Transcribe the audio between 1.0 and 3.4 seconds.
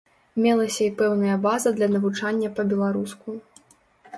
пэўная база для навучання па-беларуску.